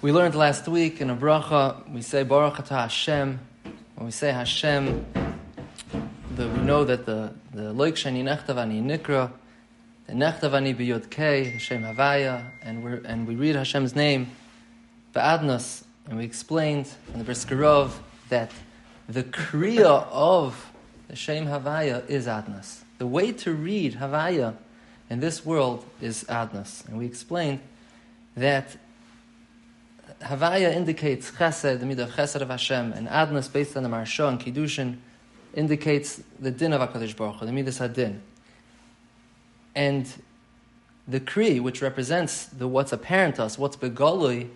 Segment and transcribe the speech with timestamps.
[0.00, 3.40] We learned last week in a bracha, we say Baruch Atah Hashem.
[3.96, 5.04] When we say Hashem,
[6.36, 9.32] the, we know that the the Loik Shani Nechtavani Nikra,
[10.06, 14.30] the Nechtavani B'Yod Kei, Hashem Havaya, and, we and we read Hashem's name,
[15.16, 17.94] Ba'adnas, and we explained in the Briskerov
[18.28, 18.52] that
[19.08, 20.70] the Kriya of
[21.08, 22.82] the Shem Havaya is Adnas.
[22.98, 24.54] The way to read Havaya
[25.10, 26.86] in this world is Adnas.
[26.86, 27.58] And we explained
[28.36, 28.76] that
[30.20, 34.28] Havaya indicates Chesed, the midah of Chesed of Hashem, and Adnas, based on the Maharsha
[34.28, 34.98] and Kiddushin,
[35.54, 38.20] indicates the din of HaKadosh Baruch Hu, the midas hadin.
[39.74, 40.12] And
[41.06, 44.50] the Kri, which represents the what's apparent to us, what's begolui,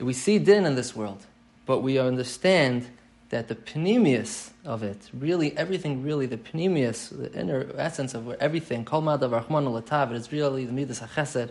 [0.00, 1.24] we see din in this world,
[1.64, 2.88] but we understand
[3.30, 8.84] that the panemius of it, really everything, really the panemius, the inner essence of everything,
[8.84, 11.50] kol madav rachman latav, is really the midas hachesed.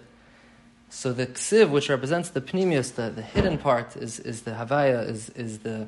[0.90, 5.08] So the ksiv, which represents the panemius, the, the hidden part, is, is the havaya,
[5.08, 5.88] is, is the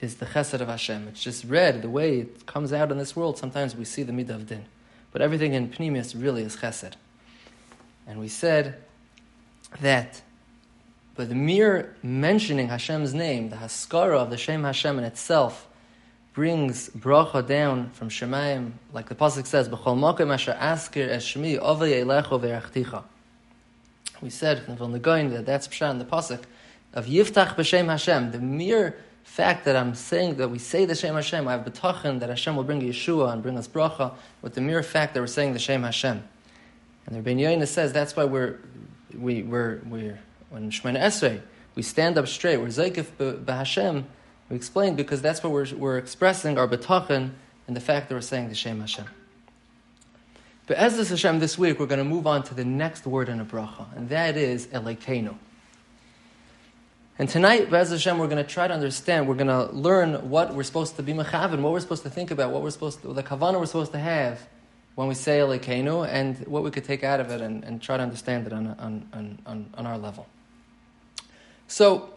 [0.00, 1.08] is the chesed of Hashem.
[1.08, 3.38] It's just read the way it comes out in this world.
[3.38, 4.66] Sometimes we see the midah of din,
[5.12, 6.92] but everything in panemius really is chesed.
[8.06, 8.82] And we said
[9.80, 10.20] that
[11.14, 15.68] but the mere mentioning Hashem's name, the haskara of the Shem Hashem in itself,
[16.32, 21.58] brings bracha down from Shemaim, like the pasuk says, "B'chol mokem asher askir es shmi
[21.60, 23.04] ovay elecho ve'achticha."
[24.24, 26.44] We said from the going that that's pshat in the pasuk
[26.94, 28.30] of Yiftach b'Shem Hashem.
[28.30, 32.20] The mere fact that I'm saying that we say the Shem Hashem, I have betachin
[32.20, 35.26] that Hashem will bring Yeshua and bring us bracha with the mere fact that we're
[35.26, 36.24] saying the Shem Hashem.
[37.04, 38.60] And the Ben Yoina says that's why we're
[39.14, 41.42] we, we're we're when Shemana Esrei,
[41.74, 44.04] we stand up straight, we're Zaykif b'Hashem,
[44.48, 47.32] we explain because that's what we're, we're expressing our betachin
[47.66, 49.04] and the fact that we're saying the Shem Hashem.
[50.66, 53.28] But as this Hashem, this week we're going to move on to the next word
[53.28, 55.36] in a bracha, and that is Elekenu.
[57.18, 60.54] And tonight, Bez Hashem, we're going to try to understand, we're going to learn what
[60.54, 63.12] we're supposed to be mechavin, what we're supposed to think about, what we're supposed to,
[63.12, 64.48] the kavanah we're supposed to have
[64.94, 67.98] when we say Elekenu, and what we could take out of it and, and try
[67.98, 70.26] to understand it on, on, on, on our level.
[71.68, 72.08] So,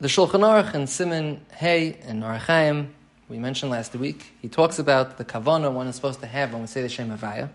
[0.00, 2.94] the Shulchan Aruch and Simon Hey and Orach Chaim,
[3.28, 6.60] we mentioned last week, he talks about the kavana one is supposed to have when
[6.62, 7.50] we say the Shem Havaya.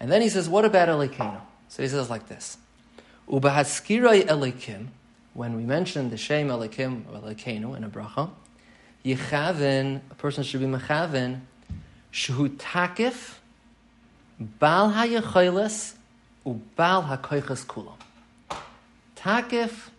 [0.00, 1.40] And then he says, what about Elikenu?
[1.68, 2.58] So he says like this.
[3.28, 4.88] Ubahaskirai Elikim,
[5.34, 8.30] when we mention the Shem Elikim or Elikenu in a bracha,
[9.04, 11.40] Yechavin, a person should be mechavin,
[12.10, 13.34] Shu takif,
[14.40, 15.94] Bal hayachoilis,
[16.46, 17.96] Ubal hakoiches kulam.
[19.16, 19.90] Takif,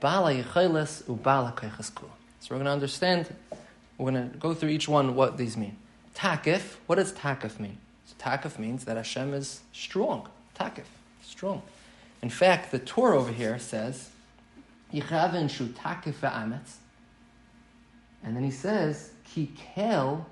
[0.00, 2.08] Bal Bala Yecheles Ubala Kul.
[2.40, 3.34] So we're going to understand,
[3.96, 5.76] we're going to go through each one what these mean.
[6.14, 7.78] Takif, what does Takif mean?
[8.08, 10.28] So Takif means that Hashem is strong.
[10.58, 10.86] Takif,
[11.22, 11.60] strong.
[12.22, 14.08] In fact, the Torah over here says,
[14.92, 16.76] Yichavin Shu Takif Va'ametz.
[18.24, 20.26] And then he says, Ki Kel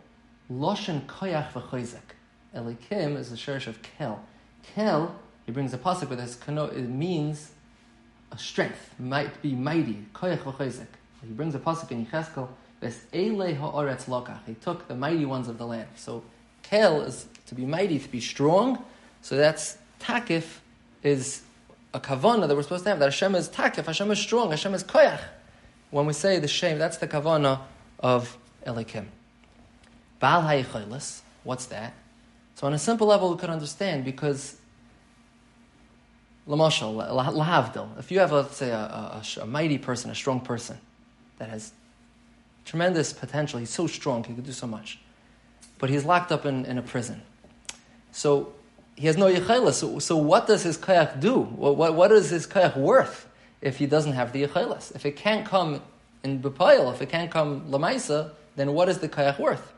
[0.51, 1.99] Loshen Koyach V'choizek.
[2.55, 4.25] Elikim is the shirish of Kel.
[4.75, 5.15] Kel,
[5.45, 7.51] he brings a pasuk with this, it means
[8.33, 10.87] a strength, might be mighty, koyach v'chayzik.
[11.23, 12.49] He brings a pasuk in Yecheskel,
[12.81, 14.41] Ves ele ha'oretz lokach.
[14.47, 15.89] He took the mighty ones of the land.
[15.97, 16.25] So
[16.63, 18.85] kel is to be mighty, to be strong.
[19.23, 20.45] So that's takif
[21.03, 21.43] is
[21.95, 22.99] a kavana that we're supposed to have.
[22.99, 25.21] That Hashem is takif, Hashem is strong, Hashem is koyach.
[25.91, 27.61] When we say the shame, that's the kavana
[28.01, 28.37] of
[28.67, 29.07] Elikim.
[30.19, 31.95] Baal ha'ichaylis, what's that?
[32.57, 34.57] So on a simple level, we could understand because
[36.49, 37.99] Lamashal.
[37.99, 40.79] If you have, let's say, a, a, a, mighty person, a strong person
[41.39, 41.73] that has
[42.65, 44.99] tremendous potential, he's so strong, he could do so much,
[45.79, 47.23] but he's locked up in, in a prison.
[48.17, 48.55] So
[48.95, 49.75] he has no yechayla.
[49.75, 51.41] So, so what does his kayak do?
[51.41, 53.29] What, what, what is his kayak worth
[53.61, 54.97] if he doesn't have the yechaylas?
[54.97, 55.83] If it can't come
[56.25, 59.71] in bepayil, if it can't come lamaisa, then what is the kayak worth?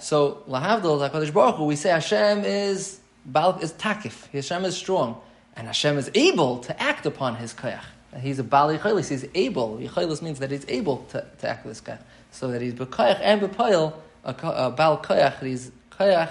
[0.00, 4.28] So lahavdil, Hakadosh Baruch Hu, we say Hashem is is takif.
[4.32, 5.20] Hashem is strong.
[5.54, 7.84] And Hashem is able to act upon his koyach.
[8.18, 9.76] He's a Bali Yichaylis, he's able.
[9.76, 12.02] Yichaylis means that he's able to, to act with this koyach.
[12.30, 13.92] So that he's B'koyach and B'poyel,
[14.24, 16.30] a, a Bal koyach, he's koyach,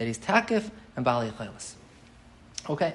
[0.00, 1.74] that he's takif, and Bali Yichaylis.
[2.70, 2.94] Okay.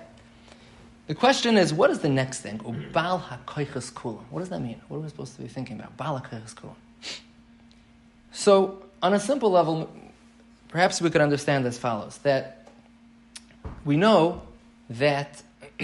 [1.06, 2.58] The question is, what is the next thing?
[2.58, 4.24] Ubal kulam.
[4.32, 4.82] What does that mean?
[4.88, 5.96] What are we supposed to be thinking about?
[5.98, 6.74] Bal hakoiches kulam.
[8.32, 9.88] So, on a simple level,
[10.70, 12.68] perhaps we could understand as follows: that
[13.86, 14.42] we know
[14.90, 15.44] that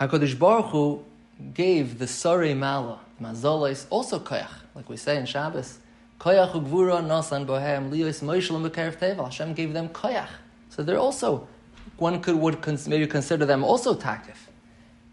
[0.00, 1.04] Hakadosh Baruch Hu
[1.52, 5.80] gave the Sari Mala, Mazolis, also koyach, like we say in Shabbos.
[6.18, 9.24] Koyach ugvura nasan bohem liyos moishel b'kerev tevel.
[9.24, 10.28] Hashem gave them koyach,
[10.70, 11.48] so they're also
[11.96, 12.58] one could would
[12.88, 14.36] maybe consider them also takif,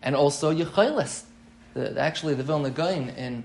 [0.02, 1.24] and also yechoilis.
[1.74, 3.44] the, actually the Vilna Gaon in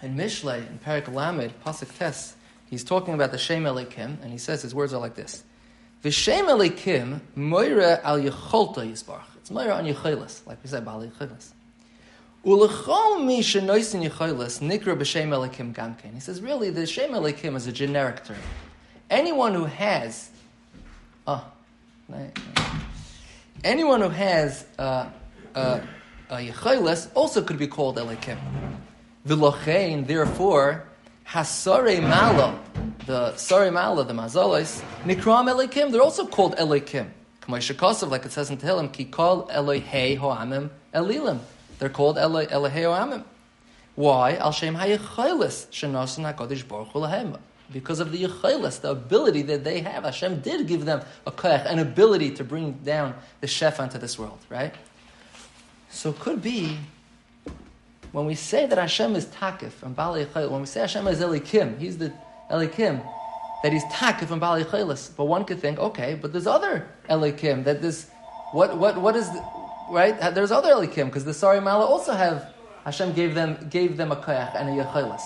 [0.00, 4.38] in Mishlei in Parak Lamed Pasuk Tes, he's talking about the Shem Elikim, and he
[4.38, 5.42] says his words are like this:
[6.02, 9.36] V'Shem Elikim moira al Yecholta Yisbarach.
[9.36, 11.52] It's moira on Yechilas, like we said, Bal Yechilas.
[12.44, 16.14] Ulechol mi shenoisin Yechilas nikra Elikim gamkein.
[16.14, 18.36] He says really the Shem Elikim is a generic term.
[19.10, 20.30] Anyone who has,
[21.26, 21.44] oh,
[23.64, 25.08] anyone who has uh,
[25.54, 25.80] uh,
[26.30, 26.52] a
[27.14, 28.38] also could be called Elikim.
[29.26, 30.84] V'lochein, therefore,
[31.26, 32.58] Hasare Mala,
[33.06, 37.08] the Sare Mala, the Mazalis, Nikram Elikim, they're also called Elikim.
[37.42, 41.40] K'may like it says in Tehillim, Kikol Elohei Ho'amim Elilim.
[41.78, 43.24] They're called Elohei Ho'amim.
[43.94, 44.36] Why?
[44.36, 47.38] Al Shem HaYechilis Shenosin HaKadosh Baruch Hu
[47.72, 50.04] because of the yechilas, the ability that they have.
[50.04, 54.18] Hashem did give them a koyach, an ability to bring down the shef onto this
[54.18, 54.74] world, right?
[55.90, 56.78] So it could be
[58.12, 61.78] when we say that Hashem is takif and Bali when we say Hashem is Elikim,
[61.78, 62.12] he's the
[62.50, 63.06] Elikim,
[63.62, 67.82] that he's takif and Bali but one could think, okay, but there's other Elikim, that
[67.82, 68.08] this,
[68.52, 69.28] what, what, what is,
[69.90, 70.34] right?
[70.34, 72.52] There's other Elikim, because the Sari Mala also have,
[72.84, 75.22] Hashem gave them, gave them a koyach and a yechilas.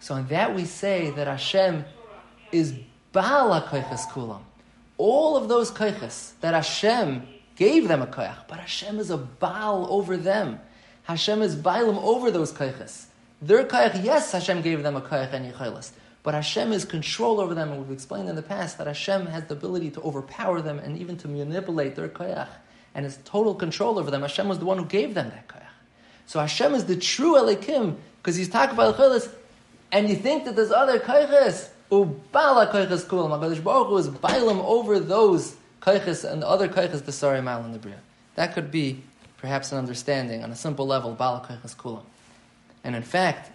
[0.00, 1.84] So in that we say that Hashem
[2.52, 2.74] is
[3.12, 4.42] Baal HaKoiches Kulam.
[4.96, 7.26] All of those koiches that Hashem
[7.56, 10.60] gave them a koyach, but Hashem is a Baal over them.
[11.08, 13.06] Hashem is Bailam over those kaiches.
[13.40, 15.92] Their kaich, yes, Hashem gave them a kaich and yichailas.
[16.22, 19.44] But Hashem is control over them, and we've explained in the past that Hashem has
[19.44, 22.48] the ability to overpower them and even to manipulate their kaich,
[22.98, 24.22] and his total control over them.
[24.22, 25.62] Hashem was the one who gave them that kaich.
[26.26, 29.32] So Hashem is the true Elikim, because he's talking about yichailas,
[29.92, 34.64] and you think that there's other kaiches, ubala kaiches kulam, HaKadosh Baruch Hu is Bailam
[34.64, 38.00] over those kaiches and the other kaiches, the Sari Mal the Bria.
[38.34, 39.00] That could be
[39.36, 42.02] perhaps an understanding on a simple level, Balakachas Kulam.
[42.82, 43.52] And in fact,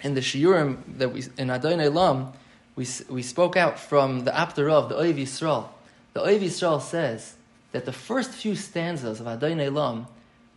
[0.00, 2.34] in the Shiurim that we in Adon Olam,
[2.76, 5.66] we, we spoke out from the Apter the Oiv Yisrael.
[6.12, 7.34] The Oiv Yisrael says
[7.74, 10.06] that the first few stanzas of Adon Olam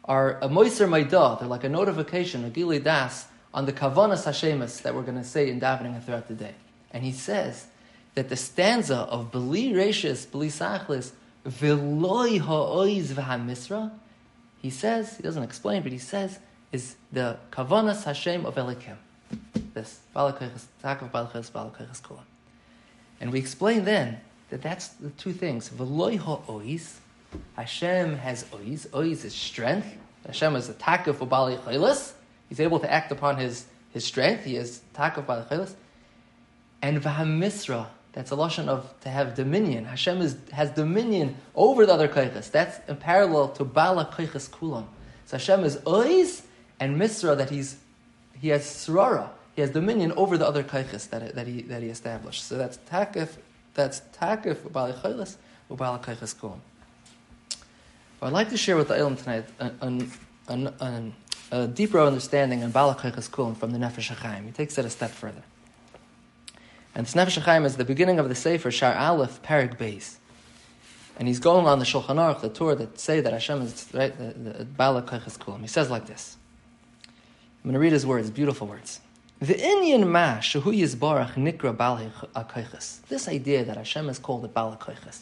[0.06, 3.26] are a Moiser Maidah, they're like a notification, a Gili Das,
[3.56, 6.54] on the Kavanas Hashemas that we're going to say in davening throughout the day.
[6.92, 7.66] And he says
[8.14, 11.12] that the stanza of Beli Rashis, Beli Sachlis,
[11.44, 13.92] Veloy Ha'oiz V'Hamisra,
[14.62, 16.38] he says, he doesn't explain, but he says,
[16.72, 18.98] is the Kavanas Hashem of Elikim.
[19.74, 20.02] This,
[23.20, 25.70] And we explain then that that's the two things.
[25.70, 27.00] V'loy ha'ois,
[27.56, 28.88] Hashem has ois.
[28.90, 29.88] Ois is strength.
[30.26, 32.14] Hashem is a takif for Bali Chaylis.
[32.50, 34.46] He's able to act upon his, his strength.
[34.46, 35.74] He is takif Bali Chaylis.
[36.82, 37.88] And v'hamisra,
[38.18, 39.86] that's a lashon of to have dominion.
[39.86, 42.50] Hashem is, has dominion over the other koiches.
[42.50, 44.86] That's in parallel to bala koiches kulam.
[45.26, 46.42] So Hashem is ois
[46.80, 47.78] and misra that he's
[48.40, 49.30] he has srara.
[49.56, 52.44] He has dominion over the other koiches that, that he that he established.
[52.44, 53.38] So that's takif.
[53.74, 55.36] That's takif bala koiches
[55.70, 56.60] ubala koiches kulam.
[58.20, 60.12] But I'd like to share with the Ilm tonight an,
[60.48, 61.14] an, an,
[61.52, 64.46] a deeper understanding on bala koiches kulam from the Nefesh HaChaim.
[64.46, 65.44] He takes it a step further.
[66.96, 70.16] And this Nefesh HaChaim is the beginning of the Sefer Shar Aleph Parak Beis.
[71.20, 74.18] And he's going on the Shulchan Aruch, the Torah that say that Hashem is right,
[74.18, 75.62] the, the Bala Koiches Kulam.
[75.62, 76.38] He says like this.
[77.06, 79.00] I'm going to read his words, beautiful words.
[79.40, 83.02] The Inyan Ma Shehu Yizbarach Nikra Bal HaKoiches.
[83.10, 85.22] This idea that Hashem is called the Bala Koiches.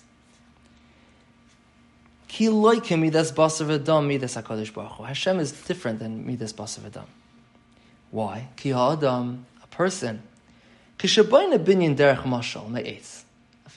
[2.27, 5.03] Ki loike midas basav adam midas HaKadosh Baruch Hu.
[5.03, 7.05] Hashem is different than midas basav adam.
[8.11, 8.47] Why?
[8.55, 10.21] Ki ha'adam, a person,
[10.97, 11.17] if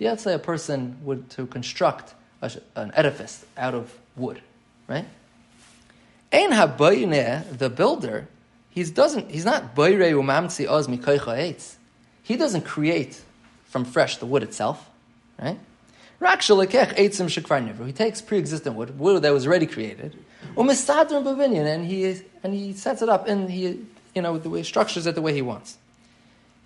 [0.01, 4.41] you had, say, a person would to construct a, an edifice out of wood,
[4.87, 5.07] right?
[6.33, 8.29] Ein the builder,
[8.71, 9.31] he doesn't.
[9.31, 9.75] He's not
[12.23, 13.23] He doesn't create
[13.65, 14.89] from fresh the wood itself,
[15.41, 15.59] right?
[16.21, 20.17] He takes pre-existent wood, wood that was already created,
[20.57, 25.15] and he and he sets it up and he you know the way structures it
[25.15, 25.79] the way he wants.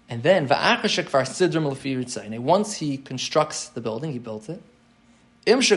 [0.09, 0.97] And then, once
[2.75, 4.62] he constructs the building, he built it.
[5.47, 5.71] He, his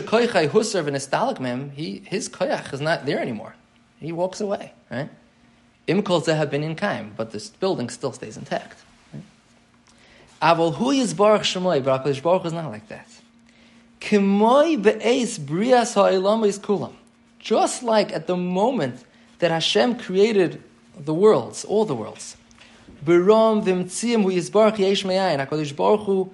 [2.28, 3.54] koyach is not there anymore.
[3.98, 5.10] He walks away, right?
[5.86, 8.78] Im kol have been in kaim, but this building still stays intact.
[10.42, 13.08] Avol hu yizbarach shemoy, but Baruch is not like that.
[14.00, 16.94] Kimoy be'ez brias ha'elam is kulam.
[17.38, 19.04] Just like at the moment
[19.38, 20.62] that Hashem created
[20.98, 22.36] the worlds, all the worlds,
[23.04, 25.46] Biram v'mtziim hu yizbarach yesh me'ayin.
[25.46, 26.32] HaKadosh Baruch Hu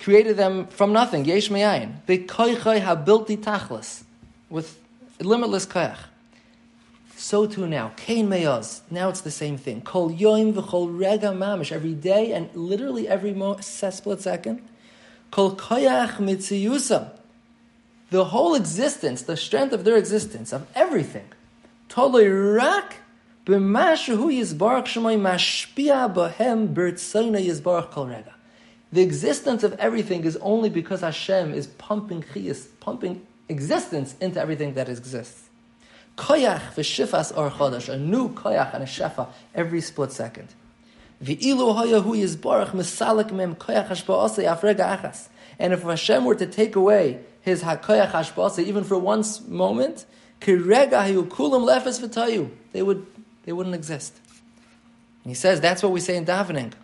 [0.00, 2.04] created them from nothing, yesh me'ayin.
[2.06, 4.04] Be'koichai ha-bilti tachlis,
[4.48, 4.78] with
[5.20, 5.98] limitless koyach.
[7.16, 7.92] So too now.
[7.96, 8.80] Kain meyaz.
[8.90, 9.80] Now it's the same thing.
[9.80, 11.72] Kol yoim v'chol rega mamish.
[11.72, 14.62] Every day and literally every mo- split second.
[15.34, 17.08] Kol koyach mitziyusam.
[18.10, 21.26] The whole existence, the strength of their existence, of everything.
[21.88, 22.98] Toloi rak
[23.44, 28.32] b'mashu yizbarach shemoy mashpia b'hem bertzayna yizbarach kol rega.
[28.92, 34.74] The existence of everything is only because Hashem is pumping chiyas, pumping existence into everything
[34.74, 35.48] that exists.
[36.16, 40.54] Koyach v'shifas or chodesh, a new koyach and a shefa every split second.
[41.24, 45.28] V'ilu hoya hu yizbarach misalik mem koyach hashba'asei afrega achas.
[45.58, 50.04] And if Hashem were to take away his hakoyach hashba'asei even for one moment,
[50.40, 53.06] kirega hayu kulam lefes v'tayu, they would
[53.44, 54.14] they wouldn't exist.
[55.22, 56.74] And he says that's what we say in davening.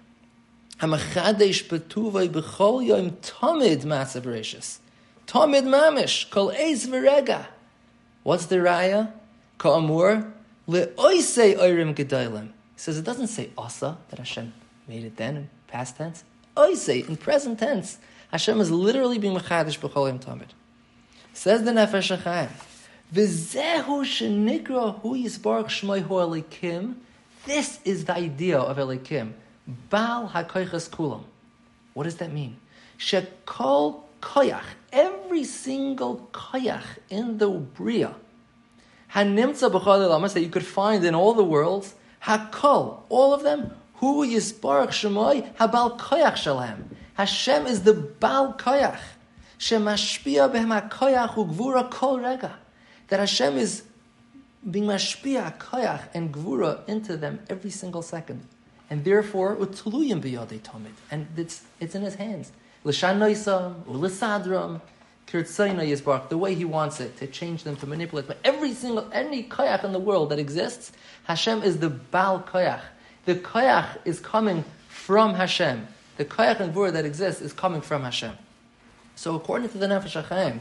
[0.79, 4.79] Hamachadesh betuvay b'chol yom tamid masav
[5.27, 7.47] Tamid mamish kol eis v'rega.
[8.23, 9.13] What's the raya?
[9.59, 10.33] Ka'amur,
[10.67, 12.53] le'oisei oirim gedailim.
[12.81, 14.55] Says it doesn't say asa, that Hashem
[14.89, 16.25] made it then in past tense.
[16.57, 17.99] Oisei, in present tense.
[18.31, 20.49] Hashem is literally being mechadish b'chol yom tamid.
[21.35, 22.49] Says the Nefesh HaChaim,
[23.13, 26.95] V'zehu shenikra hu yisbarach shmoi hu elikim.
[27.45, 29.33] This is the idea of elikim.
[29.91, 31.25] Bal hakoiches kulam.
[31.93, 32.57] What does that mean?
[32.99, 38.15] Shekol koyach, every single koyach in the bria,
[39.13, 41.95] Hanimtza b'chol that you could find in all the worlds.
[42.25, 43.73] Hakol, all of them.
[43.95, 46.97] Hu yisbarach shemoy habal koyach shalem.
[47.15, 49.01] Hashem is the bal koyach.
[49.59, 52.57] Shemashpia behem koyach ugvura kol rega.
[53.09, 53.83] That Hashem is
[54.69, 58.47] being mashpia koyach and gvura into them every single second.
[58.89, 60.95] And therefore, utuluyim biyodei tomid.
[61.11, 62.53] And it's, it's in his hands.
[62.85, 64.81] L'shan noisam, u'lisadram,
[65.31, 68.37] the way He wants it, to change them, to manipulate them.
[68.45, 70.93] Every single, any koyach in the world that exists,
[71.25, 72.83] Hashem is the Baal koyach.
[73.25, 75.87] The koyach is coming from Hashem.
[76.17, 78.37] The koyach and vur that exists is coming from Hashem.
[79.15, 80.61] So according to the Nefesh HaChaim,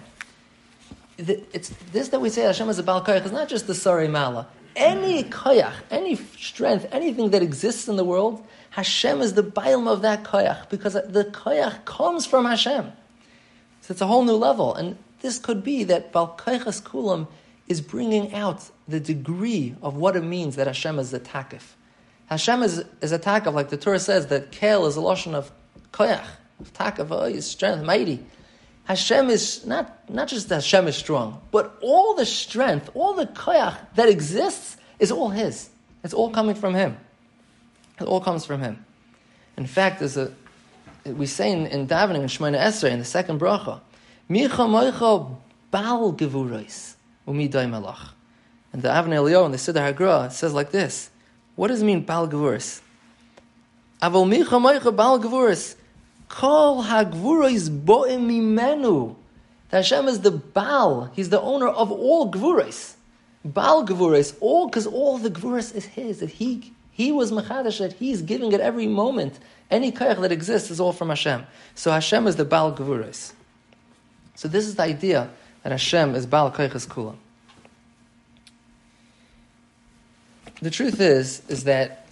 [1.17, 4.07] it's this that we say Hashem is a Baal koyach is not just the Sari
[4.07, 4.47] Mala.
[4.75, 10.01] Any koyach, any strength, anything that exists in the world, Hashem is the Baalm of
[10.03, 12.91] that koyach because the koyach comes from Hashem.
[13.89, 14.75] So it's a whole new level.
[14.75, 17.25] And this could be that Balkaichas Kulam
[17.67, 21.73] is bringing out the degree of what it means that Hashem is a takif.
[22.27, 25.51] Hashem is, is a takif, like the Torah says, that Kel is a lotion of
[25.91, 26.23] koyach,
[26.59, 28.23] of takif, oh, his strength, mighty.
[28.83, 33.25] Hashem is not, not just that Hashem is strong, but all the strength, all the
[33.25, 35.71] koyach that exists is all His.
[36.03, 36.95] It's all coming from Him.
[37.99, 38.85] It all comes from Him.
[39.57, 40.31] In fact, there's a,
[41.05, 43.81] we say in, in davening in Shemona Esrei in the second bracha,
[44.29, 45.35] Micha moicha
[45.71, 46.95] bal gevurais
[47.27, 48.11] umidai malach.
[48.71, 51.09] And the Avnei Elio in the Siddur Hagra says like this:
[51.55, 52.81] What does it mean bal gevurais?
[54.01, 55.75] Avol micha moicha bal gevurais
[56.27, 59.15] kol hagvurais boim mimenu.
[59.69, 61.11] That Hashem is the Baal.
[61.15, 62.95] He's the owner of all gvurais.
[63.43, 66.19] Baal gvurais, all because all the gvurais is his.
[66.19, 67.79] That he he was machadash.
[67.79, 69.39] That he's giving it every moment.
[69.71, 71.47] Any koyach that exists is all from Hashem.
[71.73, 73.31] So Hashem is the Baal Gevuris.
[74.35, 75.29] So this is the idea
[75.63, 77.15] that Hashem is Baal Koyachas Kula.
[80.61, 82.05] The truth is, is that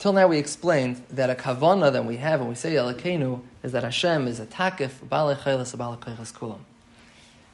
[0.00, 3.70] till now we explained that a kavana that we have when we say Elokeinu is
[3.70, 6.58] that Hashem is a takif, Baal Chaylas, Baal Koyachas Kula.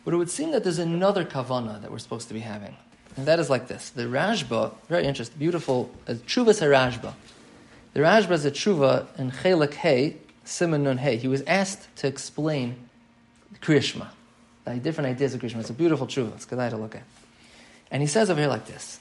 [0.06, 2.74] But it would seem that there's another kavana that we're supposed to be having.
[3.16, 3.90] And that is like this.
[3.90, 7.14] The Rashba, very interesting, beautiful, uh, Chuvas HaRashba.
[7.92, 11.16] The Rashba is a tshuva in Chelik Hey, Simon Nun Hey.
[11.16, 12.76] He was asked to explain
[13.60, 14.08] Krishma,
[14.64, 15.60] the different ideas of Krishma.
[15.60, 16.34] It's a beautiful tshuva.
[16.34, 17.04] It's good to look at.
[17.90, 18.98] And he says over here like this.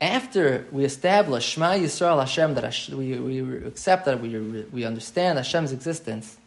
[0.00, 4.38] After we establish Shema Yisrael Hashem, that we, we accept that we,
[4.72, 6.38] we understand Hashem's existence,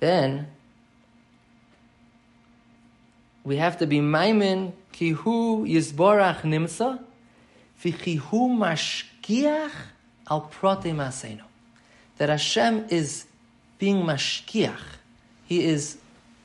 [0.00, 0.48] then
[3.44, 6.98] we have to be maimin kihu yizborach nimsa
[7.82, 9.70] v'chihu mashkiach
[10.30, 11.42] al prote masenu.
[12.16, 13.26] That Hashem is
[13.78, 14.78] being mashkiach.
[15.44, 15.98] He is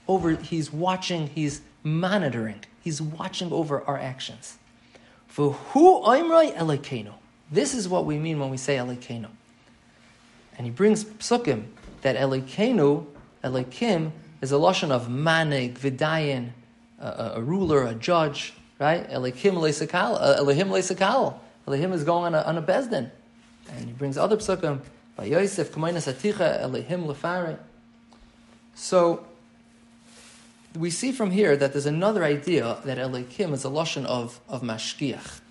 [0.07, 0.31] over.
[0.35, 1.27] He's watching.
[1.27, 2.65] He's monitoring.
[2.81, 4.57] He's watching over our actions.
[5.33, 5.55] V'hu
[6.03, 7.13] oimroi elekenu.
[7.51, 9.27] This is what we mean when we say elekenu.
[10.57, 11.67] And he brings psukim
[12.01, 13.05] that elekenu,
[13.43, 16.49] elekim, is a lotion of manig, vidayin,
[16.99, 19.05] a, a ruler, a judge, right?
[19.09, 21.35] Elohim leisakal, uh, Elohim leisakal.
[21.67, 23.11] Elohim is going on a, on a bezdin.
[23.71, 24.81] And he brings other psukim,
[25.15, 27.59] by Yosef, Kamayna Saticha, Elohim lefare.
[28.73, 29.25] So,
[30.77, 34.61] we see from here that there's another idea that Elikim is a lotion of, of
[34.61, 35.41] mashkiach.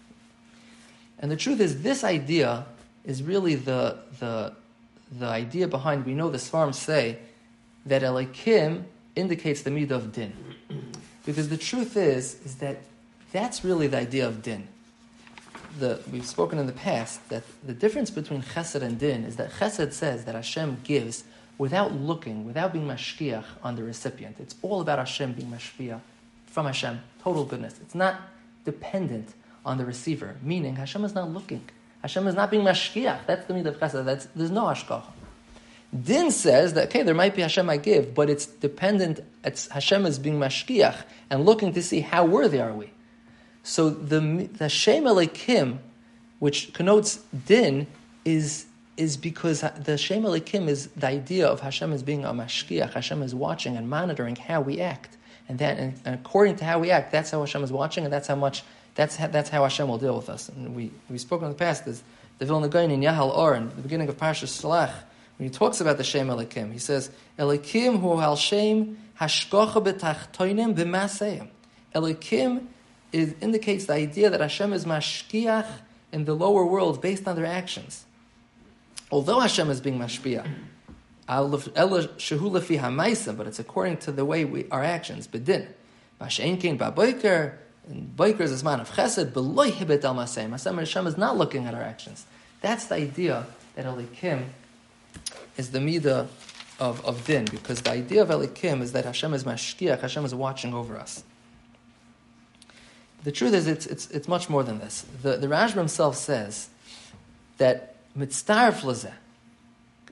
[1.18, 2.66] And the truth is, this idea
[3.04, 4.52] is really the, the,
[5.18, 7.18] the idea behind, we know the Svarim say
[7.86, 8.84] that Elikim
[9.16, 10.32] indicates the midah of din.
[11.28, 12.78] Because the truth is, is that
[13.32, 14.66] that's really the idea of din.
[15.78, 19.50] The, we've spoken in the past that the difference between chesed and din is that
[19.50, 21.24] chesed says that Hashem gives
[21.58, 24.36] without looking, without being mashkiach on the recipient.
[24.40, 26.00] It's all about Hashem being mashkiach
[26.46, 27.78] from Hashem, total goodness.
[27.82, 28.22] It's not
[28.64, 29.34] dependent
[29.66, 31.60] on the receiver, meaning Hashem is not looking.
[32.00, 33.26] Hashem is not being mashkiach.
[33.26, 34.06] That's the midah of chesed.
[34.06, 35.02] That's, there's no hashkacha.
[35.96, 39.20] Din says that okay, there might be Hashem I give, but it's dependent.
[39.42, 42.90] It's Hashem is being mashkiach and looking to see how worthy are we.
[43.62, 45.78] So the the Shem Elikim,
[46.40, 47.16] which connotes
[47.46, 47.86] din,
[48.24, 48.66] is
[48.98, 52.92] is because the Shem Elikim is the idea of Hashem as being a mashkiach.
[52.92, 55.16] Hashem is watching and monitoring how we act,
[55.48, 58.28] and that and, according to how we act, that's how Hashem is watching, and that's
[58.28, 58.62] how much
[58.94, 60.50] that's how, that's how Hashem will deal with us.
[60.50, 61.86] And we we spoke in the past.
[61.86, 62.02] There's
[62.38, 64.92] the Vilna Gaon in Yahal Or, in the beginning of Parshas Shalach,
[65.38, 70.74] when he talks about the Shem Elikim, he says Elikim hu al Shem hashkocha betachtoinim
[70.74, 71.48] b'maseim.
[71.94, 72.66] Elikim
[73.12, 75.66] is, indicates the idea that Hashem is mashkiach
[76.12, 78.04] in the lower world based on their actions
[79.10, 80.46] although Hashem is being mashpia,
[83.36, 85.28] but it's according to the way we our actions.
[85.28, 85.68] Bedin,
[86.20, 87.54] Masheinkin ba'boiker,
[87.88, 89.32] and boiker is man of chesed.
[89.32, 90.78] Beloy hibet al masem.
[90.78, 92.26] Hashem is not looking at our actions.
[92.60, 94.46] That's the idea that Elikim
[95.58, 96.28] is the midah
[96.80, 100.34] of, of din, because the idea of Elikim is that Hashem is mashkiach, Hashem is
[100.34, 101.24] watching over us.
[103.24, 105.04] The truth is, it's, it's, it's much more than this.
[105.22, 106.68] The, the Rashba himself says
[107.58, 109.12] that mitzdarf lezeh.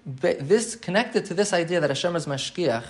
[0.05, 2.85] This connected to this idea that Hashem is mashkiach.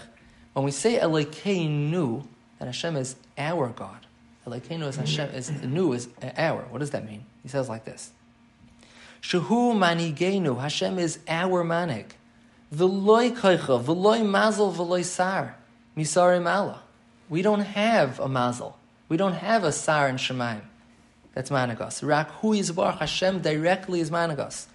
[0.55, 2.27] When we say Elokeinu,
[2.59, 4.07] that Hashem is our God.
[4.47, 6.63] Elokeinu is Hashem is nu is our.
[6.63, 7.25] What does that mean?
[7.43, 8.11] He says like this:
[9.21, 10.61] Shehu manigenu.
[10.61, 12.07] Hashem is our manig.
[12.75, 15.57] V'loy koicha, v'loy mazel, v'loy sar.
[15.97, 16.83] Misarim Allah.
[17.29, 18.77] We don't have a mazel.
[19.09, 20.63] We don't have a sar in Shemaim.
[21.33, 22.07] That's managos.
[22.07, 24.67] Rak hu yizbar Hashem directly is managos.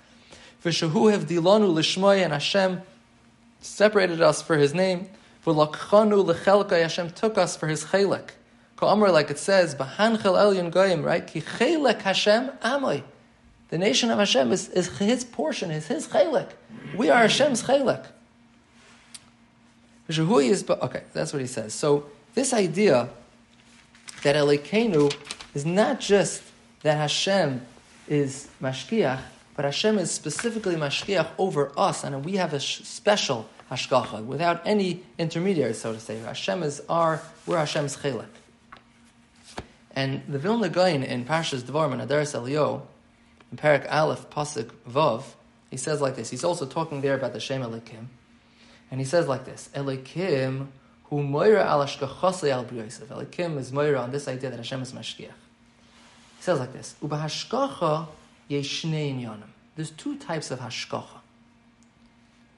[0.64, 2.82] V'shahu hevdilonu l'shmoy, and Hashem
[3.62, 5.10] separated us for His name.
[5.46, 8.30] V'lakchanu l'chelkai, Hashem took us for His chelek.
[8.78, 11.26] Ka'amr, like it says, b'hanchel elyon goyim, right?
[11.28, 13.04] Ki chelek Hashem amoy.
[13.72, 16.50] The nation of Hashem is, is His portion, is His chelek.
[16.96, 18.06] We are Hashem's chelek.
[20.10, 21.74] is, okay, that's what he says.
[21.74, 22.06] So
[22.36, 23.10] this idea
[24.24, 25.16] that Elikenu
[25.54, 26.44] is not just
[26.82, 27.62] that Hashem
[28.10, 29.22] is mashkiach,
[29.56, 35.02] but Hashem is specifically mashkiach over us, and we have a special hashgacha without any
[35.18, 36.18] intermediary, so to say.
[36.20, 38.28] Hashem is our, we're Hashem's chelek.
[39.96, 42.88] And the Vilna Gaon in Parshas Devarim and Adaris Elio,
[43.52, 45.24] in Parak Aleph Pasuk Vav,
[45.70, 46.30] he says like this.
[46.30, 48.08] He's also talking there about the Shem Elikim,
[48.90, 50.68] and he says like this: Elikim
[51.06, 51.88] hu moira al al.
[51.88, 55.20] Elikim is moira on this idea that Hashem is mashkiach.
[56.38, 58.08] He says like this: Ubahashgacha
[59.76, 61.22] there's two types of hashgacha.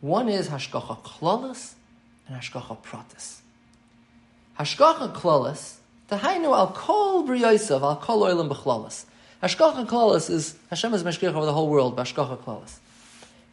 [0.01, 1.73] One is hashgacha klalis
[2.27, 3.41] and hashgacha pratis.
[4.60, 5.75] Hashgacha klalis,
[6.10, 8.89] tahainu al kol briyosav, al kol.
[9.43, 12.77] Hashgacha klalis is, Hashem is mashgiach over the whole world, hashgacha klalis.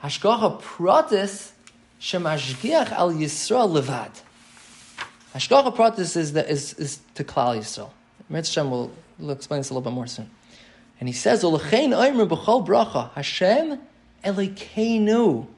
[0.04, 1.50] Hashgacha pratis,
[2.00, 4.12] shemashgiach al Yisrael levad.
[5.34, 7.90] Hashgacha pratis is, the, is, is to Klal Yisrael.
[8.28, 10.30] Mitzvah will, will explain this a little bit more soon.
[11.00, 13.80] And he says, Olachein oimer b'chol bracha, Hashem
[14.24, 15.48] elikeinu,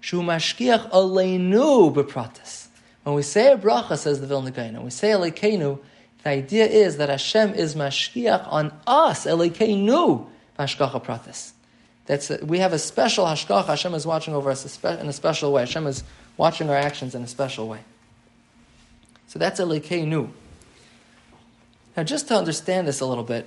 [0.00, 2.66] shu mashkiach aleinu b'pratis.
[3.04, 5.78] When we say a bracha, says the Vilna Gaon, when we say elikeinu,
[6.28, 10.26] the idea is that Hashem is mashkiach on us, elikeinu,
[10.58, 11.52] mashkacha pratis.
[12.04, 13.66] That's we have a special hashkacha.
[13.66, 15.62] Hashem is watching over us in a special way.
[15.62, 16.04] Hashem is
[16.36, 17.80] watching our actions in a special way.
[19.28, 20.28] So that's elikeinu.
[21.96, 23.46] Now, just to understand this a little bit,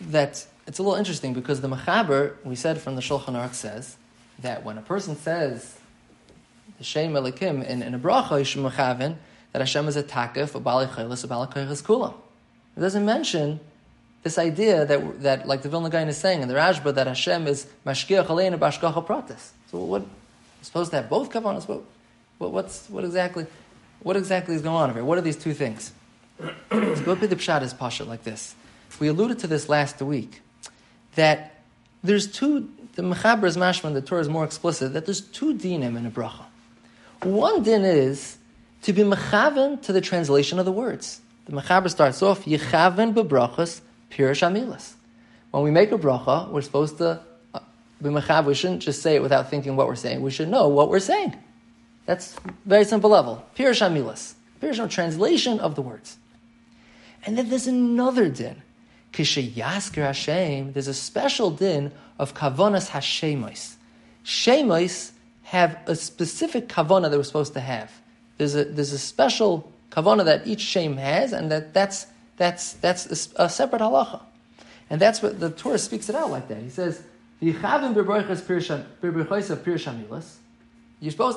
[0.00, 3.96] that it's a little interesting because the Mechaber, we said from the Shulchan Aruch, says
[4.38, 5.76] that when a person says
[6.78, 9.16] the Shem Elikim in, in a bracha, Yishim Mechaven,
[9.52, 12.14] that Hashem is a takif, a bali chaylis, a bali kulam.
[12.76, 13.60] It doesn't mention
[14.22, 17.46] this idea that, that like the Vilna Gaon is saying in the Rashba, that Hashem
[17.46, 19.50] is mashkiach alein bashkacha pratis.
[19.70, 20.04] So what,
[20.62, 21.68] supposed to have both kavanas?
[21.68, 21.82] What,
[22.38, 23.46] what, what's, what exactly,
[24.02, 25.04] what exactly is going on here?
[25.04, 25.92] What are these two things?
[26.38, 28.54] so the pshat is pasha like this.
[29.00, 30.40] We alluded to this last week
[31.14, 31.62] that
[32.02, 35.96] there's two, the Mechaber is mashman, the Torah is more explicit, that there's two dinim
[35.96, 36.44] in a bracha.
[37.22, 38.38] One din is
[38.82, 41.20] to be mechaven to the translation of the words.
[41.46, 44.94] The mechaber starts off, Yechaven bebrachas pirish amilas.
[45.50, 47.20] When we make a bracha, we're supposed to
[47.54, 47.60] uh,
[48.00, 48.44] be mechav.
[48.46, 50.22] We shouldn't just say it without thinking what we're saying.
[50.22, 51.36] We should know what we're saying.
[52.06, 53.44] That's very simple level.
[53.56, 54.34] Pirish amilas.
[54.60, 56.16] Pirish no translation of the words.
[57.24, 58.62] And then there's another din.
[59.12, 63.74] Kishayasker Hashem, there's a special din of kavonas Hashemais.
[64.24, 65.12] Shemais
[65.44, 67.92] have a specific kavona that we're supposed to have.
[68.42, 73.30] There's a, there's a special kavana that each shem has, and that, that's, that's, that's
[73.36, 74.20] a, a separate halacha.
[74.90, 76.58] And that's what the Torah speaks it out like that.
[76.58, 77.00] He says,
[77.38, 77.86] You're supposed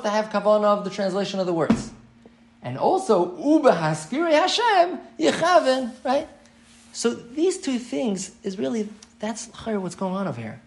[0.01, 1.91] to have kavana of the translation of the words.
[2.63, 6.27] And also, Uba Haskiri Hashem, Yechavin, right?
[6.91, 8.89] So these two things is really,
[9.19, 10.59] that's what's going on over here.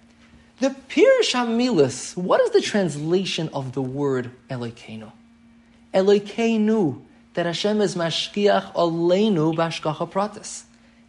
[0.61, 5.11] The Pirish Hamilas, what is the translation of the word Elokeinu?
[5.95, 7.03] Elokeinu,
[7.35, 10.65] that Hashem is mashkiach aleinu bashkacha pratis.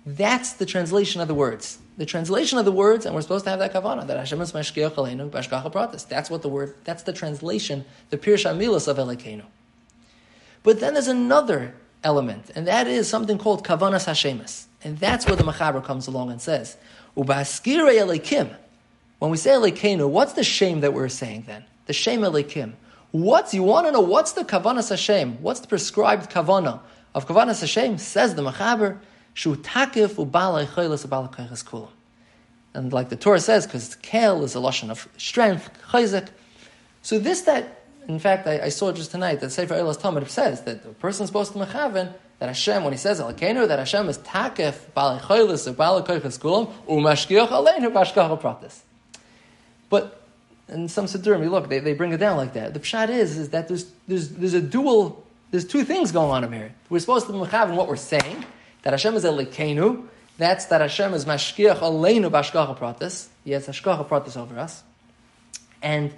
[0.05, 1.79] That's the translation of the words.
[1.97, 4.51] The translation of the words, and we're supposed to have that kavana that Hashem is
[4.51, 6.07] mashkiach aleinu bashkacha pratis.
[6.07, 6.75] That's what the word.
[6.83, 9.43] That's the translation, the Pirish Hamilas of Elokeinu.
[10.63, 15.35] But then there's another element, and that is something called kavanas Hashemis, and that's where
[15.35, 16.77] the Machaber comes along and says,
[17.17, 18.55] "Ubaskire Elikim."
[19.19, 21.65] When we say Elikenu, what's the shame that we're saying then?
[21.87, 22.73] The shame Elikim.
[23.11, 25.41] What's, you want to know, what's the Kavanas Hashem?
[25.41, 26.79] What's the prescribed Kavana
[27.15, 27.97] of Kavanas Hashem?
[27.97, 28.99] Says the Machaber,
[29.33, 31.89] Shu takif ubalai chaylas ubalai kulam.
[32.73, 36.27] And like the Torah says, because kel is a lotion of strength, chayzik.
[37.01, 40.61] So this that, in fact, I, I saw just tonight that Sefer Eilas Talmud says
[40.63, 44.17] that the person supposed to mechaven that Hashem, when he says Elkeinu, that Hashem is
[44.19, 48.81] takif balei chaylas ubalai kulam umashkiach aleinu bashkach pratis.
[49.89, 50.18] But
[50.71, 52.73] in some Siddurim, look, they, they bring it down like that.
[52.73, 56.45] The pshat is, is that there's, there's, there's a dual, there's two things going on
[56.45, 56.73] over here.
[56.89, 58.45] We're supposed to be in what we're saying,
[58.83, 63.27] that Hashem is Elikenu, that's that Hashem is mashkiach aleinu bashkacha pratis.
[63.43, 64.83] He has hashkacha pratis over us.
[65.81, 66.13] And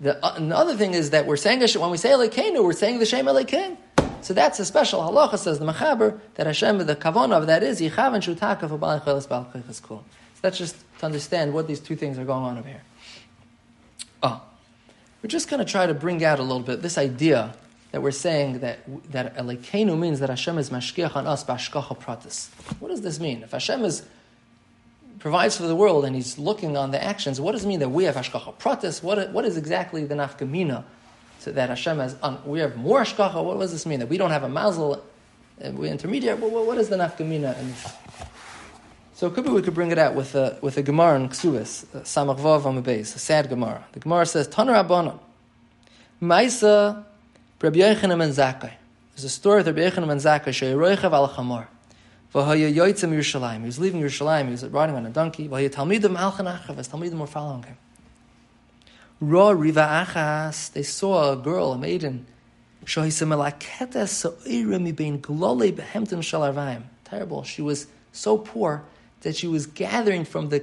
[0.00, 2.72] the, uh, and the other thing is that we're saying, when we say Elikenu, we're
[2.72, 3.76] saying the Shem Elikin.
[4.20, 7.80] So that's a special halacha, says the Machaber, that Hashem, the kavanah of that is,
[7.80, 10.04] Yichav and Shutaka for Baal So
[10.40, 12.82] that's just to understand what these two things are going on over here.
[15.24, 17.54] We're just going to try to bring out a little bit this idea
[17.92, 22.50] that we're saying that that Elikenu means that Hashem is mashkiach on us bashkacha pratis.
[22.78, 23.42] What does this mean?
[23.42, 24.04] If Hashem is
[25.20, 27.88] provides for the world and He's looking on the actions, what does it mean that
[27.88, 29.02] we have hashkacha pratis?
[29.02, 30.84] What what is exactly the nafkamina
[31.38, 32.16] so that Hashem has?
[32.22, 33.42] On, we have more hashkacha.
[33.42, 35.02] What does this mean that we don't have a mazel?
[35.64, 36.38] Uh, we're intermediate.
[36.38, 37.56] What, what is the nafkamina?
[39.16, 41.28] So it could be we could bring it out with a with a Gemara in
[41.28, 43.84] Ksubis, Samach Vav on the base, a sad Gemara.
[43.92, 45.20] The Gemara says, Tanar Rabbanon,
[46.20, 47.04] Maisa
[47.62, 48.72] Rabbi Yochanan ben Zakkai.
[49.14, 51.68] There's a story of Rabbi Yochanan ben Zakkai, Sheyiroichav al Chamor.
[52.34, 53.60] V'haya yoitzim Yerushalayim.
[53.60, 55.48] He was leaving Yerushalayim, he was riding on a donkey.
[55.48, 57.76] V'haya talmidim alchan achav, his talmidim were following him.
[59.20, 62.26] Ra riva achas, they saw a girl, a maiden.
[67.04, 67.42] Terrible.
[67.44, 68.84] She was so poor
[69.24, 70.62] that she was gathering from the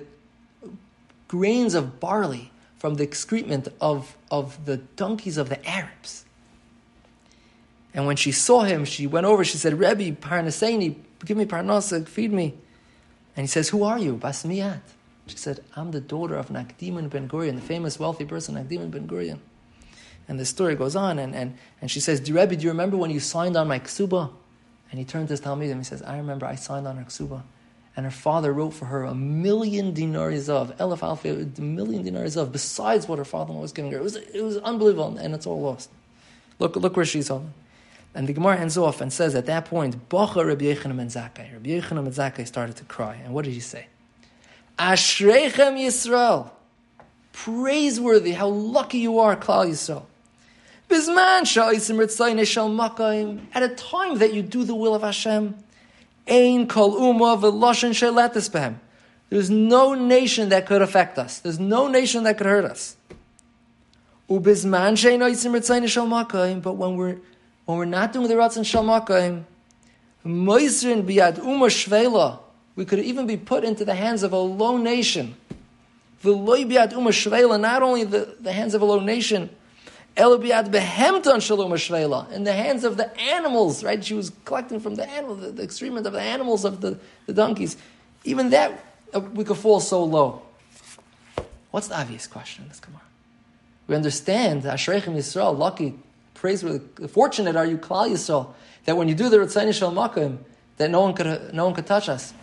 [1.28, 6.26] grains of barley from the excrement of, of the donkeys of the Arabs.
[7.93, 10.95] And when she saw him, she went over, she said, Rebbe, parnaseni,
[11.26, 12.54] give me parnasa, feed me.
[13.36, 14.15] And he says, Who are you?
[14.15, 14.82] Basmiyat.
[15.28, 19.08] She said, I'm the daughter of Nakdimon ben Gurion, the famous wealthy person, Nakdimon ben
[19.08, 19.39] Gurion.
[20.28, 23.12] And the story goes on, and, and, and she says, Rebbe, do you remember when
[23.12, 24.32] you signed on my ksuba?
[24.91, 27.04] And he turned to his Talmud and he says, I remember I signed on her
[27.04, 27.43] ksuba
[27.95, 32.38] and her father wrote for her a million dinars of elef alfi, a million dinars
[32.38, 33.97] of, besides what her father was giving her.
[33.97, 35.89] It was, it was unbelievable, and it's all lost.
[36.60, 37.54] Look, look where she's on.
[38.13, 41.54] And the Gemara ends off and says at that point, Bacha Rabbi Yochanan ben Zakkai.
[41.54, 43.15] Rabbi Yochanan ben Zakkai started to cry.
[43.15, 43.88] And what did he say?
[44.77, 46.51] Ashreichem Yisrael.
[47.34, 50.06] Praiseworthy, how lucky you are, Klal Yisrael.
[53.54, 55.56] At a time that you do the will of Hashem,
[56.32, 58.76] Ein kol uma v'loshen sheletis behem.
[59.30, 61.39] There's no nation that could affect us.
[61.39, 62.96] There's no nation that could hurt us.
[64.30, 66.62] Ubizman she'ino yitzim ritzayin shel makayim.
[66.62, 67.17] But when we're
[67.65, 69.44] when we're not doing the ratzon shel makayim,
[70.26, 72.39] moisrin biyad uma shvela,
[72.78, 75.36] we could even be put into the hands of a low nation.
[76.24, 79.50] V'loy biyad uma shvela, not only the, the hands of a low nation,
[80.17, 80.24] in
[82.43, 84.04] the hands of the animals, right?
[84.04, 87.34] She was collecting from the animal, the, the excrement of the animals of the, the
[87.34, 87.78] donkeys.
[88.24, 90.41] Even that, uh, we could fall so low.
[91.71, 93.02] What's the obvious question in this Gemara?
[93.88, 95.97] We understand Ashreichem Yisrael, lucky,
[96.34, 98.54] praiseworthy, fortunate are you, Klal Yisrael,
[98.86, 100.39] that when you do the Ritzayni Shal Makim,
[100.78, 102.34] that no one could, no one could touch us.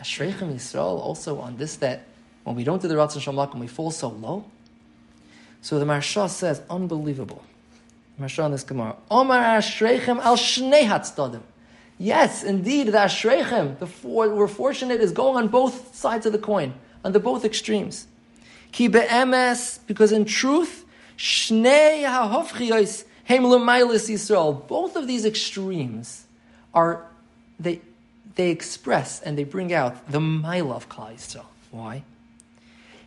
[0.00, 2.04] Ashreichem Yisrael, also on this, that
[2.44, 4.44] when we don't do the Ratzon Shal Makim, we fall so low.
[5.62, 7.42] So the Maharsha says, unbelievable.
[8.20, 11.40] Maharsha in this Gemara, Omar Ashreichem al Shnei.
[11.98, 16.38] Yes, indeed, the Ashrechem, the for, we're fortunate, is going on both sides of the
[16.38, 18.08] coin, on the both extremes.
[18.72, 20.84] Ki be'emes, because in truth,
[21.16, 24.66] Shnei ha'hofchiyos heim l'mailis Yisrael.
[24.66, 26.24] Both of these extremes
[26.74, 27.06] are,
[27.60, 27.80] they,
[28.34, 31.46] they express and they bring out the mile of Klal Yisrael.
[31.70, 32.02] Why?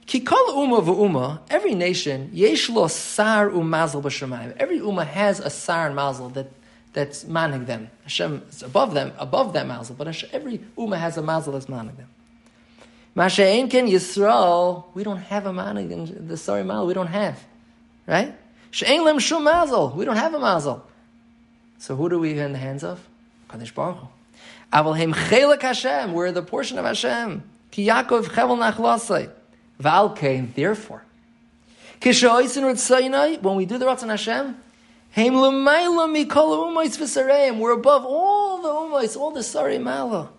[0.06, 4.56] Ki kol umma every nation, yesh lo sar u'mazel b'shamayim.
[4.58, 6.52] Every umma has a sar and mazel that
[6.94, 7.90] that's manning them.
[8.04, 11.96] Hashem is above them, above that mazel, but every umma has a mazel that's manning
[11.96, 12.08] them.
[13.16, 17.44] Masha'en ken Yisrael, we don't have a manig in the sorry mazel, we don't have.
[18.08, 18.34] Right?
[18.72, 20.86] She'en lem shum mazel, we don't have a mazel.
[21.80, 23.06] So who do we in the hands of?
[23.50, 24.08] Kadosh Baruch Hu.
[24.72, 27.44] Aval hem chelak Hashem, we're the portion of Hashem.
[27.72, 29.30] Ki Yaakov chevel nachlasai.
[29.80, 31.04] Val came, therefore.
[32.02, 34.58] When we do the Ratzon Hashem.
[35.18, 35.32] We're
[37.72, 40.30] above all the umais, all the sarei mala.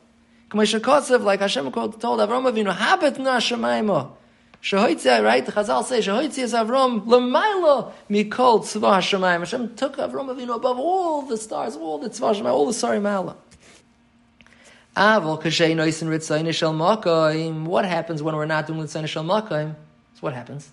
[0.52, 3.38] Like Hashem told Avram Avinu, habet na.
[4.62, 5.44] Shehoitzia, right?
[5.44, 9.38] The Chazal say, Shehoitzia is Avram l'mayla mikol tzva.
[9.38, 13.36] Hashem took Avram Avinu above all the stars, all the tzva all the sarei mala.
[14.96, 15.42] What
[17.84, 19.74] happens when we're not doing ritzayne shel makayim?
[20.14, 20.70] So what happens?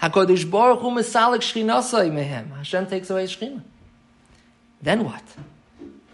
[0.00, 2.56] HaKadosh Baruch Hu mesalik shchinasai mehem.
[2.56, 3.60] Hashem takes away shchina.
[4.80, 5.22] Then what?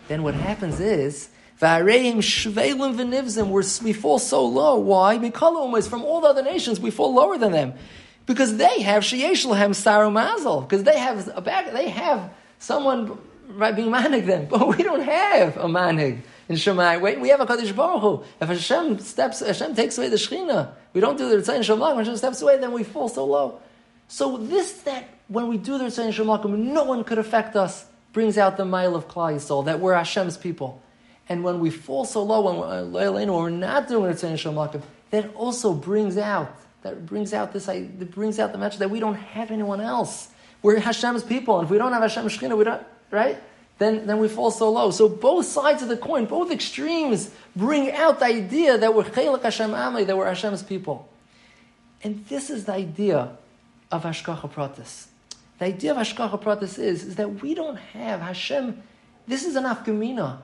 [0.09, 1.29] Then what happens is,
[1.61, 4.77] V'areim v'nivzim, we fall so low.
[4.77, 5.19] Why?
[5.19, 7.75] Because from all the other nations, we fall lower than them.
[8.27, 10.63] Because they have sheyesh lahem saru mazel.
[10.63, 13.17] Because they have a back, they have someone
[13.49, 14.47] right, being manig them.
[14.51, 17.01] But we don't have a manig in Shemai.
[17.01, 18.25] Wait, we have a Kaddish Baruch Hu.
[18.41, 22.17] If Hashem steps, Hashem takes away the Shechina, we don't do the Ritzayin when Hashem
[22.17, 23.61] steps away, then we fall so low.
[24.09, 28.39] So this that when we do the Ritzayin Shemakim, no one could affect us, brings
[28.39, 30.83] out the mile of Klal Yisrael, that we're Hashem's people.
[31.29, 34.83] And when we fall so low, when uh, we're, when we're not doing Ritzayin Shemakim,
[35.11, 39.01] that also brings out, that brings out this, that brings out the message that we
[39.01, 40.29] don't have anyone else.
[40.61, 42.83] We're Hashem's people, and if we don't have Hashem's Shekhinah, we don't,
[43.15, 43.39] right?
[43.79, 44.91] Then, then we fall so low.
[44.91, 49.43] So both sides of the coin, both extremes, bring out the idea that we're Chelik
[49.43, 51.09] Hashem Amli, that we're Hashem's people.
[52.03, 53.37] And this is the idea
[53.91, 55.07] of Hashkacha Pratis.
[55.59, 58.83] The idea of Hashkacha Pratis is, is that we don't have Hashem.
[59.27, 60.39] This is an afkamina.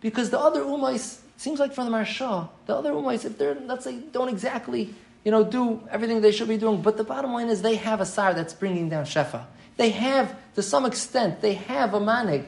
[0.00, 3.84] Because the other Umais, seems like from the Maharsha, the other Umais, if they're, let's
[3.84, 4.92] say, don't exactly,
[5.24, 8.00] you know, do everything they should be doing, but the bottom line is they have
[8.02, 9.44] a sar that's bringing down Shefa.
[9.76, 12.46] They have, to some extent, they have a manig.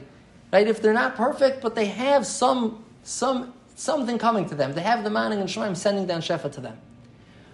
[0.51, 0.67] Right?
[0.67, 4.73] If they're not perfect, but they have some, some, something coming to them.
[4.73, 6.77] They have the manig and Shemaim sending down Shefa to them.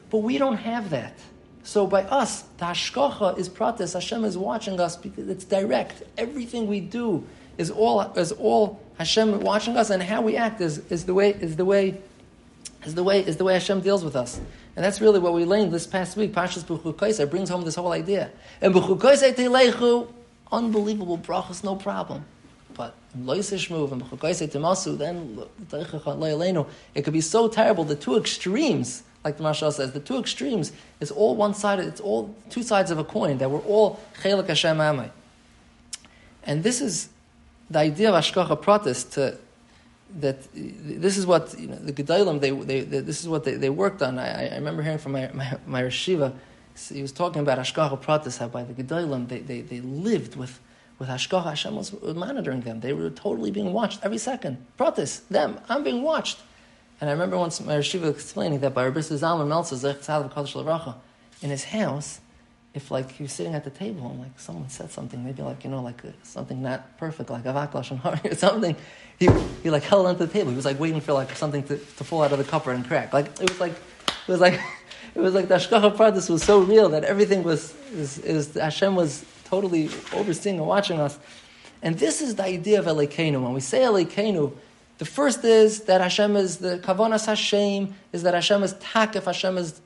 [0.09, 1.17] But we don't have that.
[1.63, 3.93] So by us, the hashkacha is pratis.
[3.93, 6.03] Hashem is watching us because it's direct.
[6.17, 7.25] Everything we do
[7.57, 11.31] is all is all Hashem watching us, and how we act is, is the way
[11.31, 12.01] is the way
[12.85, 14.39] is the way is the way Hashem deals with us.
[14.75, 16.33] And that's really what we learned this past week.
[16.33, 18.31] Pashas B'chukaisa brings home this whole idea.
[18.61, 20.07] And B'chukaisa Teilechu,
[20.51, 22.25] unbelievable brachas, no problem.
[22.73, 25.39] But Loisishmuv and B'chukaisa Timasu, then
[26.95, 27.83] it could be so terrible.
[27.83, 32.01] The two extremes like the Maharsha says, the two extremes is all one sided, it's
[32.01, 35.11] all two sides of a coin, that we're all Chelik Hashem Amai.
[36.43, 37.07] And this is
[37.69, 39.37] the idea of Ashkacha Pratis to
[40.19, 43.55] that this is what you know, the Gedalim, they, they, they, this is what they,
[43.55, 44.19] they worked on.
[44.19, 46.33] I, I remember hearing from my, my, my Rashiva,
[46.91, 50.59] he was talking about Ashkacha Pratis, how by the Gedalim, they, they, they lived with,
[50.99, 52.79] with Ashkacha, Hashem was monitoring them.
[52.79, 54.65] They were totally being watched every second.
[54.77, 56.39] Pratis, them, I'm being watched.
[57.01, 59.95] And I remember once my Shiva explaining that by Rabbi Zalman Meltzer,
[61.41, 62.21] in his house,
[62.73, 65.69] if like was sitting at the table and like someone said something, maybe like, you
[65.69, 68.75] know, like uh, something not perfect, like avaklash and hari or something,
[69.19, 69.29] he,
[69.61, 70.49] he like held onto the table.
[70.49, 72.85] He was like waiting for like something to, to fall out of the cupper and
[72.85, 73.13] crack.
[73.13, 74.59] Like it was like, it was like,
[75.15, 78.95] it was like the Ashkacha Pradis was so real that everything was, is, is, Hashem
[78.95, 81.19] was totally overseeing and watching us.
[81.83, 83.43] And this is the idea of Elikenu.
[83.43, 84.51] When we say Elikenu,
[84.97, 89.57] the first is that Hashem is the Kavanas Hashem, is that Hashem is Takif, Hashem
[89.57, 89.81] is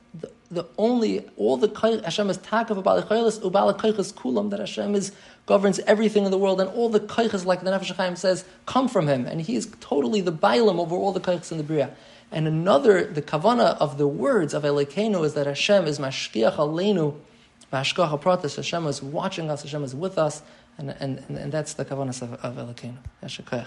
[0.49, 1.67] the, only, all the
[2.03, 5.11] Hashem is about the Chaylis, Ubala Kaychas Kulam, that Hashem is
[5.45, 8.87] governs everything in the world, and all the Kaychas, like the Nefesh Chaim says, come
[8.87, 11.91] from Him, and He is totally the Bailam over all the Kaychas in the Bria.
[12.31, 17.15] And another, the Kavana of the words of Elikenu is that Hashem is Mashkiach Aleinu,
[17.71, 20.41] Vashkacha Pratis, Hashem is watching us, Hashem is with us,
[20.77, 23.65] And, and, and that's the kavanas of, of koach.